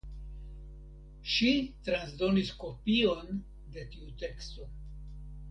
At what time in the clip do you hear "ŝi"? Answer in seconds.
1.33-1.51